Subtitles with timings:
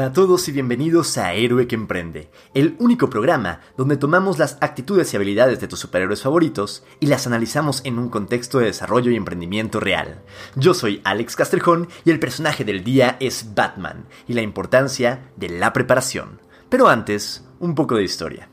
[0.00, 4.56] Hola a todos y bienvenidos a Héroe que Emprende, el único programa donde tomamos las
[4.62, 9.10] actitudes y habilidades de tus superhéroes favoritos y las analizamos en un contexto de desarrollo
[9.10, 10.22] y emprendimiento real.
[10.56, 15.50] Yo soy Alex Castrejón y el personaje del día es Batman y la importancia de
[15.50, 16.40] la preparación.
[16.70, 18.48] Pero antes, un poco de historia.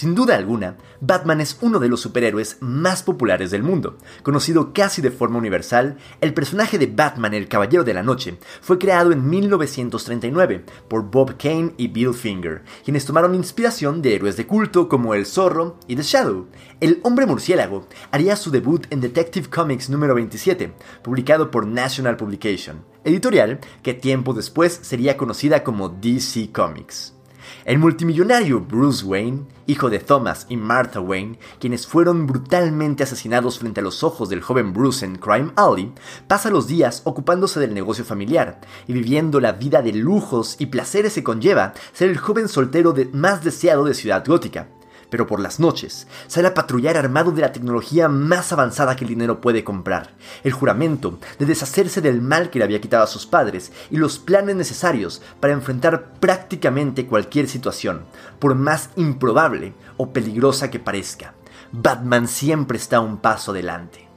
[0.00, 3.98] Sin duda alguna, Batman es uno de los superhéroes más populares del mundo.
[4.22, 8.78] Conocido casi de forma universal, el personaje de Batman el Caballero de la Noche fue
[8.78, 14.46] creado en 1939 por Bob Kane y Bill Finger, quienes tomaron inspiración de héroes de
[14.46, 16.46] culto como El Zorro y The Shadow.
[16.80, 22.86] El Hombre Murciélago haría su debut en Detective Comics número 27, publicado por National Publication,
[23.04, 27.19] editorial que tiempo después sería conocida como DC Comics.
[27.64, 33.80] El multimillonario Bruce Wayne, hijo de Thomas y Martha Wayne, quienes fueron brutalmente asesinados frente
[33.80, 35.92] a los ojos del joven Bruce en Crime Alley,
[36.26, 41.14] pasa los días ocupándose del negocio familiar y viviendo la vida de lujos y placeres
[41.14, 44.68] que conlleva ser el joven soltero más deseado de Ciudad Gótica
[45.10, 49.10] pero por las noches sale a patrullar armado de la tecnología más avanzada que el
[49.10, 50.10] dinero puede comprar,
[50.44, 54.18] el juramento de deshacerse del mal que le había quitado a sus padres y los
[54.18, 58.04] planes necesarios para enfrentar prácticamente cualquier situación,
[58.38, 61.34] por más improbable o peligrosa que parezca.
[61.72, 64.10] Batman siempre está un paso adelante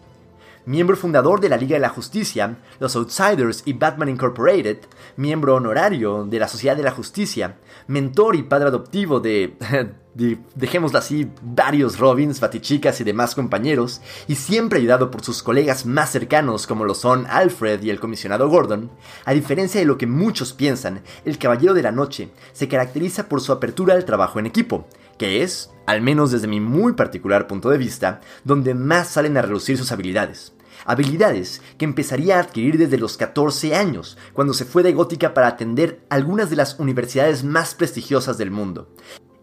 [0.66, 4.80] miembro fundador de la Liga de la Justicia, los Outsiders y Batman Incorporated,
[5.18, 9.56] miembro honorario de la Sociedad de la Justicia, mentor y padre adoptivo de,
[10.16, 16.12] dejémoslo así, varios Robins, Batichicas y demás compañeros, y siempre ayudado por sus colegas más
[16.12, 18.92] cercanos como lo son Alfred y el comisionado Gordon,
[19.26, 23.42] a diferencia de lo que muchos piensan, el Caballero de la Noche se caracteriza por
[23.42, 27.70] su apertura al trabajo en equipo, que es, al menos desde mi muy particular punto
[27.70, 30.54] de vista, donde más salen a relucir sus habilidades.
[30.86, 35.48] Habilidades que empezaría a adquirir desde los 14 años, cuando se fue de Gótica para
[35.48, 38.90] atender algunas de las universidades más prestigiosas del mundo.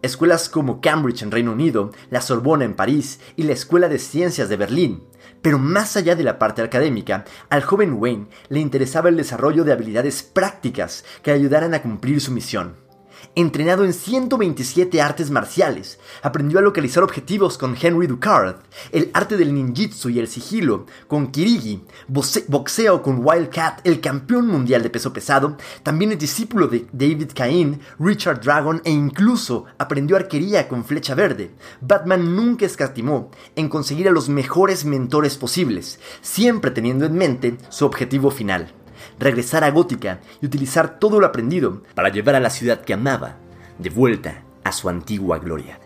[0.01, 4.49] Escuelas como Cambridge en Reino Unido, la Sorbona en París y la Escuela de Ciencias
[4.49, 5.03] de Berlín.
[5.41, 9.73] Pero más allá de la parte académica, al joven Wayne le interesaba el desarrollo de
[9.73, 12.90] habilidades prácticas que ayudaran a cumplir su misión
[13.35, 18.57] entrenado en 127 artes marciales, aprendió a localizar objetivos con Henry Ducard,
[18.91, 24.83] el arte del ninjitsu y el sigilo con Kirigi, boxeo con Wildcat, el campeón mundial
[24.83, 30.67] de peso pesado, también es discípulo de David Cain, Richard Dragon e incluso aprendió arquería
[30.67, 31.51] con flecha verde.
[31.81, 37.85] Batman nunca escatimó en conseguir a los mejores mentores posibles, siempre teniendo en mente su
[37.85, 38.73] objetivo final
[39.19, 43.37] regresar a Gótica y utilizar todo lo aprendido para llevar a la ciudad que amaba
[43.77, 45.79] de vuelta a su antigua gloria.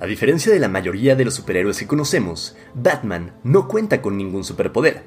[0.00, 4.44] A diferencia de la mayoría de los superhéroes que conocemos, Batman no cuenta con ningún
[4.44, 5.02] superpoder.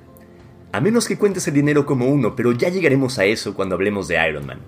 [0.72, 4.07] A menos que cuentes el dinero como uno, pero ya llegaremos a eso cuando hablemos
[4.07, 4.59] de Iron Man.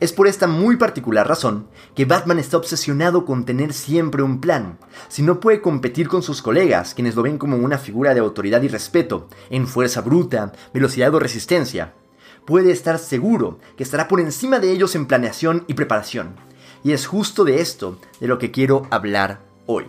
[0.00, 4.78] Es por esta muy particular razón que Batman está obsesionado con tener siempre un plan.
[5.08, 8.62] Si no puede competir con sus colegas, quienes lo ven como una figura de autoridad
[8.62, 11.94] y respeto, en fuerza bruta, velocidad o resistencia,
[12.44, 16.36] puede estar seguro que estará por encima de ellos en planeación y preparación.
[16.82, 19.86] Y es justo de esto de lo que quiero hablar hoy.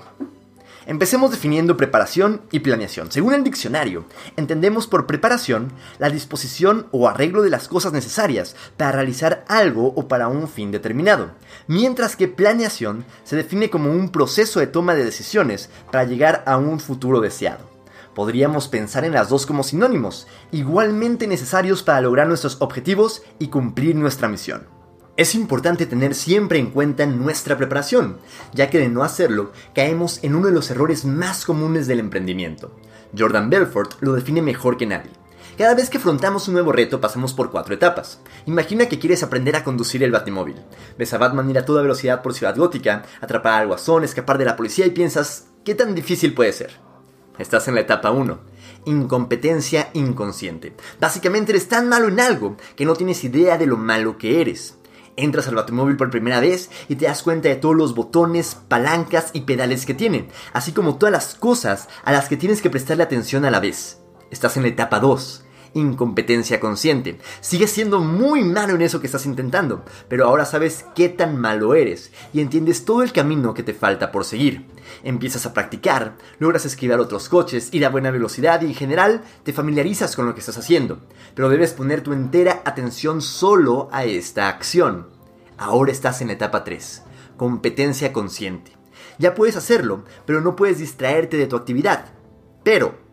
[0.88, 3.12] Empecemos definiendo preparación y planeación.
[3.12, 4.06] Según el diccionario,
[4.38, 10.07] entendemos por preparación la disposición o arreglo de las cosas necesarias para realizar algo o
[10.07, 11.31] para un fin determinado,
[11.68, 16.57] mientras que planeación se define como un proceso de toma de decisiones para llegar a
[16.57, 17.75] un futuro deseado.
[18.13, 23.96] Podríamos pensar en las dos como sinónimos, igualmente necesarios para lograr nuestros objetivos y cumplir
[23.96, 24.75] nuestra misión.
[25.18, 28.18] Es importante tener siempre en cuenta nuestra preparación,
[28.53, 32.76] ya que de no hacerlo caemos en uno de los errores más comunes del emprendimiento.
[33.18, 35.12] Jordan Belfort lo define mejor que nadie.
[35.58, 38.20] Cada vez que afrontamos un nuevo reto pasamos por cuatro etapas.
[38.46, 40.58] Imagina que quieres aprender a conducir el batimóvil.
[40.97, 44.44] Ves a Batman ir a toda velocidad por Ciudad Gótica, atrapar al guasón, escapar de
[44.44, 46.72] la policía y piensas, ¿qué tan difícil puede ser?
[47.40, 48.38] Estás en la etapa 1.
[48.84, 50.76] Incompetencia inconsciente.
[51.00, 54.78] Básicamente eres tan malo en algo que no tienes idea de lo malo que eres.
[55.17, 59.29] Entras al Batimóvil por primera vez y te das cuenta de todos los botones, palancas
[59.34, 63.03] y pedales que tiene, así como todas las cosas a las que tienes que prestarle
[63.03, 64.02] atención a la vez.
[64.32, 65.45] Estás en la etapa 2,
[65.76, 67.20] incompetencia consciente.
[67.42, 71.76] Sigues siendo muy malo en eso que estás intentando, pero ahora sabes qué tan malo
[71.76, 74.66] eres y entiendes todo el camino que te falta por seguir.
[75.04, 79.54] Empiezas a practicar, logras esquivar otros coches, ir a buena velocidad y en general te
[79.54, 81.02] familiarizas con lo que estás haciendo,
[81.36, 85.10] pero debes poner tu entera atención solo a esta acción.
[85.58, 87.04] Ahora estás en la etapa 3,
[87.38, 88.72] competencia consciente.
[89.18, 92.14] Ya puedes hacerlo, pero no puedes distraerte de tu actividad.
[92.64, 93.04] Pero,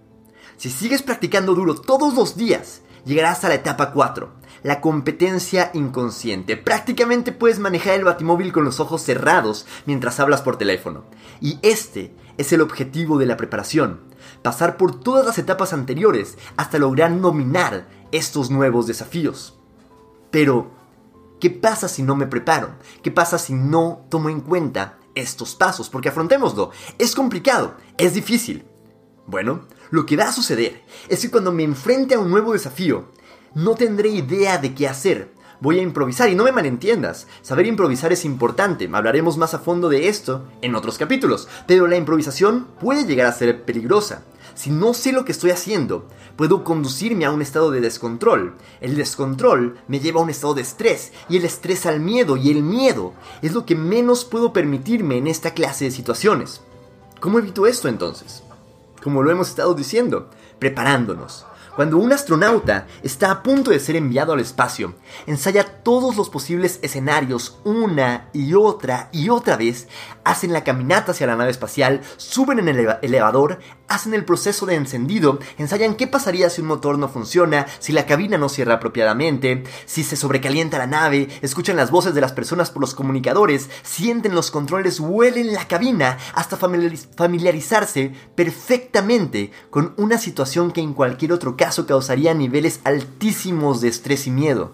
[0.62, 4.31] si sigues practicando duro todos los días, llegarás a la etapa 4,
[4.62, 6.56] la competencia inconsciente.
[6.56, 11.03] Prácticamente puedes manejar el batimóvil con los ojos cerrados mientras hablas por teléfono.
[11.41, 14.03] Y este es el objetivo de la preparación.
[14.43, 19.59] Pasar por todas las etapas anteriores hasta lograr dominar estos nuevos desafíos.
[20.31, 20.70] Pero,
[21.41, 22.76] ¿qué pasa si no me preparo?
[23.03, 25.88] ¿Qué pasa si no tomo en cuenta estos pasos?
[25.88, 26.70] Porque afrontémoslo,
[27.00, 28.64] es complicado, es difícil.
[29.26, 33.04] Bueno, lo que va a suceder es que cuando me enfrente a un nuevo desafío,
[33.54, 35.34] no tendré idea de qué hacer.
[35.60, 37.26] Voy a improvisar y no me malentiendas.
[37.42, 38.88] Saber improvisar es importante.
[38.90, 41.46] Hablaremos más a fondo de esto en otros capítulos.
[41.66, 44.24] Pero la improvisación puede llegar a ser peligrosa.
[44.54, 48.54] Si no sé lo que estoy haciendo, puedo conducirme a un estado de descontrol.
[48.80, 52.50] El descontrol me lleva a un estado de estrés y el estrés al miedo y
[52.50, 53.12] el miedo
[53.42, 56.62] es lo que menos puedo permitirme en esta clase de situaciones.
[57.20, 58.42] ¿Cómo evito esto entonces?
[59.02, 60.28] Como lo hemos estado diciendo,
[60.58, 61.44] preparándonos.
[61.74, 64.94] Cuando un astronauta está a punto de ser enviado al espacio,
[65.26, 69.88] ensaya todos los posibles escenarios una y otra y otra vez,
[70.22, 73.58] hacen la caminata hacia la nave espacial, suben en el elevador,
[73.88, 78.04] hacen el proceso de encendido, ensayan qué pasaría si un motor no funciona, si la
[78.04, 82.70] cabina no cierra apropiadamente, si se sobrecalienta la nave, escuchan las voces de las personas
[82.70, 90.70] por los comunicadores, sienten los controles, huelen la cabina, hasta familiarizarse perfectamente con una situación
[90.70, 94.73] que en cualquier otro caso causaría niveles altísimos de estrés y miedo.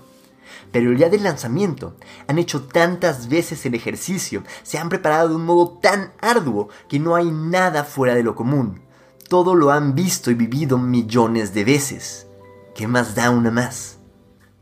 [0.73, 1.97] Pero el día del lanzamiento
[2.27, 6.99] han hecho tantas veces el ejercicio, se han preparado de un modo tan arduo que
[6.99, 8.83] no hay nada fuera de lo común
[9.29, 12.27] todo lo han visto y vivido millones de veces.
[12.75, 13.99] ¿Qué más da una más?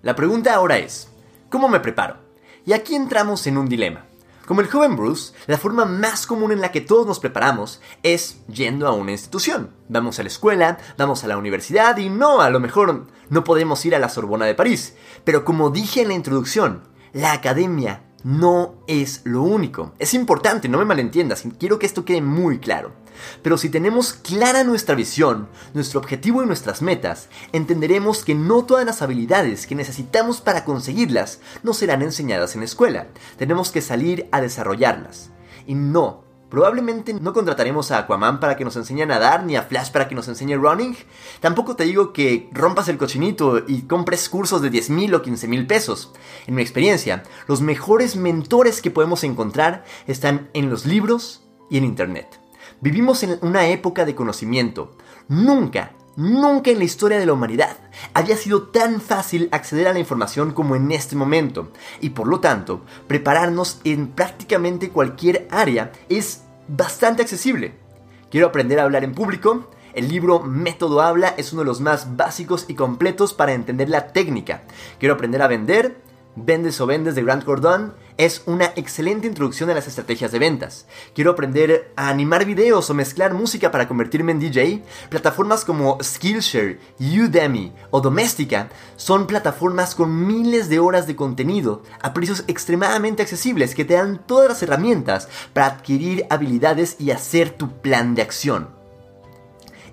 [0.03, 1.09] La pregunta ahora es,
[1.49, 2.17] ¿cómo me preparo?
[2.65, 4.07] Y aquí entramos en un dilema.
[4.47, 8.39] Como el joven Bruce, la forma más común en la que todos nos preparamos es
[8.47, 9.71] yendo a una institución.
[9.89, 13.85] Vamos a la escuela, vamos a la universidad y no, a lo mejor no podemos
[13.85, 14.95] ir a la Sorbona de París.
[15.25, 19.93] Pero como dije en la introducción, la academia no es lo único.
[19.99, 22.93] Es importante, no me malentiendas, quiero que esto quede muy claro.
[23.43, 28.85] Pero si tenemos clara nuestra visión, nuestro objetivo y nuestras metas, entenderemos que no todas
[28.85, 33.07] las habilidades que necesitamos para conseguirlas nos serán enseñadas en la escuela.
[33.39, 35.31] Tenemos que salir a desarrollarlas.
[35.67, 36.26] Y no,
[36.57, 40.09] Probablemente no contrataremos a Aquaman para que nos enseñe a nadar, ni a Flash para
[40.09, 40.97] que nos enseñe running.
[41.41, 45.49] Tampoco te digo que rompas el cochinito y compres cursos de 10 mil o 15
[45.49, 46.15] mil pesos.
[46.47, 51.85] En mi experiencia, los mejores mentores que podemos encontrar están en los libros y en
[51.85, 52.41] Internet.
[52.81, 54.97] Vivimos en una época de conocimiento.
[55.29, 57.77] Nunca, nunca en la historia de la humanidad
[58.15, 61.71] había sido tan fácil acceder a la información como en este momento.
[62.01, 67.75] Y por lo tanto, prepararnos en prácticamente cualquier área es bastante accesible.
[68.31, 69.71] Quiero aprender a hablar en público.
[69.95, 74.09] El libro Método Habla es uno de los más básicos y completos para entender la
[74.09, 74.63] técnica.
[74.99, 75.97] Quiero aprender a vender.
[76.39, 80.87] Vendes o vendes de Grant Cordon es una excelente introducción a las estrategias de ventas.
[81.15, 84.83] Quiero aprender a animar videos o mezclar música para convertirme en DJ.
[85.09, 92.13] Plataformas como Skillshare, Udemy o Domestika son plataformas con miles de horas de contenido a
[92.13, 97.81] precios extremadamente accesibles que te dan todas las herramientas para adquirir habilidades y hacer tu
[97.81, 98.76] plan de acción.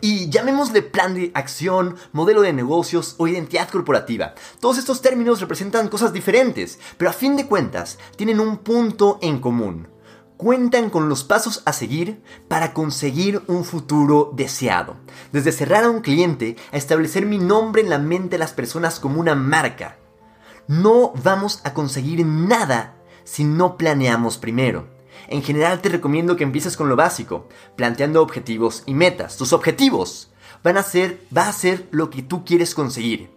[0.03, 4.33] Y llamémosle plan de acción, modelo de negocios o identidad corporativa.
[4.59, 9.39] Todos estos términos representan cosas diferentes, pero a fin de cuentas tienen un punto en
[9.39, 9.87] común.
[10.35, 14.97] Cuentan con los pasos a seguir para conseguir un futuro deseado.
[15.31, 18.99] Desde cerrar a un cliente a establecer mi nombre en la mente de las personas
[18.99, 19.99] como una marca.
[20.67, 24.92] No vamos a conseguir nada si no planeamos primero.
[25.33, 29.35] En general te recomiendo que empieces con lo básico, planteando objetivos y metas.
[29.35, 30.29] Tus objetivos
[30.63, 33.31] van a ser, va a ser lo que tú quieres conseguir.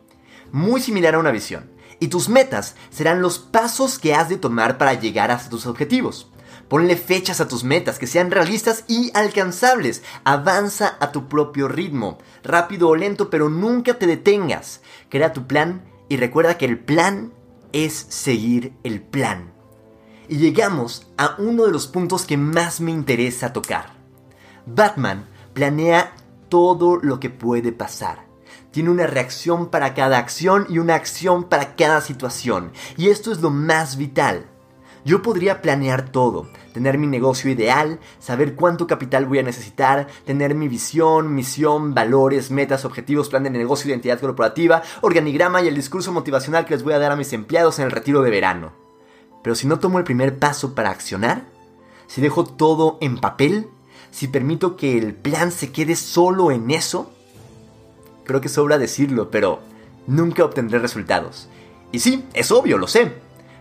[0.52, 1.70] Muy similar a una visión.
[1.98, 6.30] Y tus metas serán los pasos que has de tomar para llegar a tus objetivos.
[6.68, 10.02] Ponle fechas a tus metas que sean realistas y alcanzables.
[10.24, 14.82] Avanza a tu propio ritmo, rápido o lento, pero nunca te detengas.
[15.08, 17.32] Crea tu plan y recuerda que el plan
[17.72, 19.55] es seguir el plan.
[20.28, 23.94] Y llegamos a uno de los puntos que más me interesa tocar.
[24.66, 26.12] Batman planea
[26.48, 28.26] todo lo que puede pasar.
[28.72, 32.72] Tiene una reacción para cada acción y una acción para cada situación.
[32.96, 34.46] Y esto es lo más vital.
[35.04, 40.56] Yo podría planear todo, tener mi negocio ideal, saber cuánto capital voy a necesitar, tener
[40.56, 46.10] mi visión, misión, valores, metas, objetivos, plan de negocio, identidad corporativa, organigrama y el discurso
[46.10, 48.85] motivacional que les voy a dar a mis empleados en el retiro de verano.
[49.46, 51.44] Pero si no tomo el primer paso para accionar,
[52.08, 53.68] si dejo todo en papel,
[54.10, 57.12] si permito que el plan se quede solo en eso,
[58.24, 59.60] creo que sobra decirlo, pero
[60.08, 61.48] nunca obtendré resultados.
[61.92, 63.12] Y sí, es obvio, lo sé.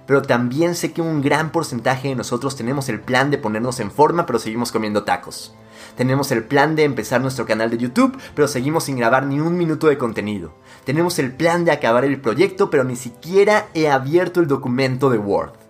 [0.07, 3.91] Pero también sé que un gran porcentaje de nosotros tenemos el plan de ponernos en
[3.91, 5.53] forma, pero seguimos comiendo tacos.
[5.95, 9.55] Tenemos el plan de empezar nuestro canal de YouTube, pero seguimos sin grabar ni un
[9.55, 10.51] minuto de contenido.
[10.83, 15.19] Tenemos el plan de acabar el proyecto, pero ni siquiera he abierto el documento de
[15.19, 15.64] Word.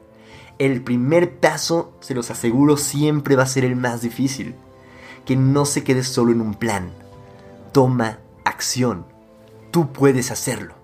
[0.57, 4.55] El primer paso, se los aseguro, siempre va a ser el más difícil.
[5.25, 6.91] Que no se quede solo en un plan.
[7.71, 9.05] Toma acción.
[9.71, 10.75] Tú puedes hacerlo.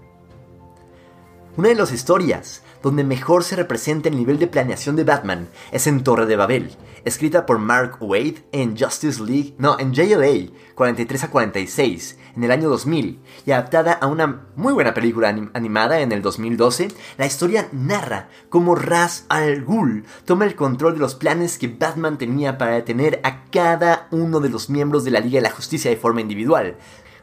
[1.57, 5.87] Una de las historias donde mejor se representa el nivel de planeación de Batman es
[5.87, 6.71] en Torre de Babel,
[7.05, 12.51] escrita por Mark Wade en Justice League, no, en JLA 43 a 46 en el
[12.51, 17.67] año 2000 y adaptada a una muy buena película animada en el 2012, la historia
[17.71, 22.75] narra cómo Ras al Ghul toma el control de los planes que Batman tenía para
[22.75, 26.21] detener a cada uno de los miembros de la Liga de la Justicia de forma
[26.21, 26.77] individual,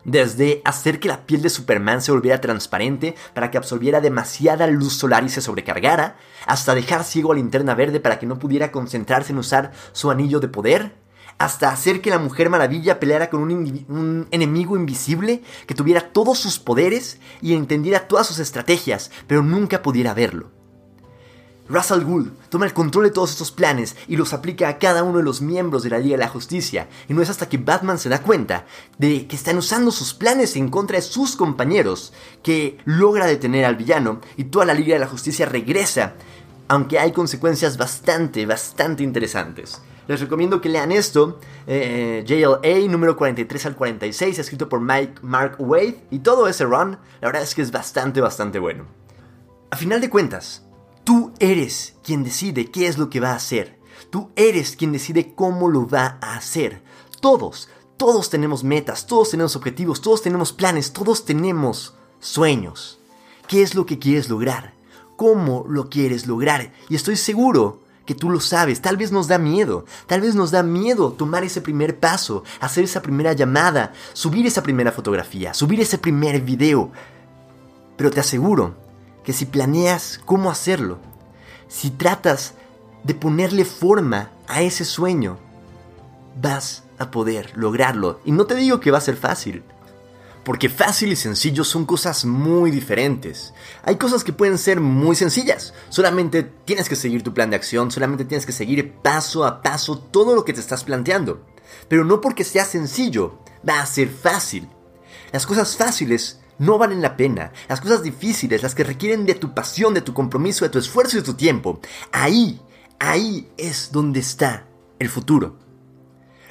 [0.08, 4.94] desde hacer que la piel de Superman se volviera transparente para que absorbiera demasiada luz
[4.94, 9.32] solar y se sobrecargara, hasta dejar ciego a Linterna Verde para que no pudiera concentrarse
[9.32, 10.94] en usar su anillo de poder,
[11.38, 16.38] hasta hacer que la Mujer Maravilla peleara con un, un, enemigo invisible que tuviera todos
[16.38, 20.57] sus poderes y entendiera todas sus estrategias, pero nunca pudiera verlo.
[21.68, 25.18] Russell Gould toma el control de todos estos planes y los aplica a cada uno
[25.18, 27.98] de los miembros de la Liga de la Justicia, y no es hasta que Batman
[27.98, 28.66] se da cuenta
[28.98, 33.76] de que están usando sus planes en contra de sus compañeros que logra detener al
[33.76, 36.14] villano y toda la Liga de la Justicia regresa,
[36.68, 39.80] aunque hay consecuencias bastante, bastante interesantes.
[40.06, 45.56] Les recomiendo que lean esto, eh, JLA número 43 al 46, escrito por Mike Mark
[45.58, 48.86] Wade, y todo ese run, la verdad es que es bastante, bastante bueno.
[49.70, 50.66] A final de cuentas,
[51.08, 53.78] Tú eres quien decide qué es lo que va a hacer.
[54.10, 56.82] Tú eres quien decide cómo lo va a hacer.
[57.22, 63.00] Todos, todos tenemos metas, todos tenemos objetivos, todos tenemos planes, todos tenemos sueños.
[63.46, 64.74] ¿Qué es lo que quieres lograr?
[65.16, 66.74] ¿Cómo lo quieres lograr?
[66.90, 68.82] Y estoy seguro que tú lo sabes.
[68.82, 69.86] Tal vez nos da miedo.
[70.08, 74.62] Tal vez nos da miedo tomar ese primer paso, hacer esa primera llamada, subir esa
[74.62, 76.92] primera fotografía, subir ese primer video.
[77.96, 78.87] Pero te aseguro
[79.28, 80.96] que si planeas cómo hacerlo,
[81.68, 82.54] si tratas
[83.04, 85.36] de ponerle forma a ese sueño,
[86.40, 88.22] vas a poder lograrlo.
[88.24, 89.64] Y no te digo que va a ser fácil,
[90.44, 93.52] porque fácil y sencillo son cosas muy diferentes.
[93.82, 95.74] Hay cosas que pueden ser muy sencillas.
[95.90, 99.98] Solamente tienes que seguir tu plan de acción, solamente tienes que seguir paso a paso
[99.98, 101.44] todo lo que te estás planteando.
[101.86, 104.70] Pero no porque sea sencillo, va a ser fácil.
[105.32, 107.52] Las cosas fáciles no valen la pena.
[107.68, 111.16] Las cosas difíciles, las que requieren de tu pasión, de tu compromiso, de tu esfuerzo
[111.16, 111.80] y de tu tiempo.
[112.12, 112.60] Ahí,
[112.98, 114.66] ahí es donde está
[114.98, 115.58] el futuro.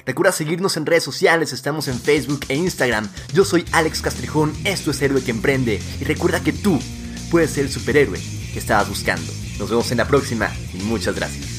[0.06, 3.10] Recuerda seguirnos en redes sociales, estamos en Facebook e Instagram.
[3.34, 5.82] Yo soy Alex Castrejón, esto es Héroe que Emprende.
[6.00, 6.80] Y recuerda que tú
[7.30, 8.18] puedes ser el superhéroe
[8.52, 9.30] que estabas buscando.
[9.58, 11.57] Nos vemos en la próxima y muchas gracias.